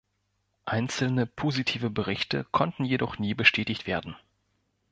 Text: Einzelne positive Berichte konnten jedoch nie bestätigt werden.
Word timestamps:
Einzelne 0.65 1.27
positive 1.27 1.91
Berichte 1.91 2.45
konnten 2.51 2.85
jedoch 2.85 3.19
nie 3.19 3.35
bestätigt 3.35 3.85
werden. 3.85 4.15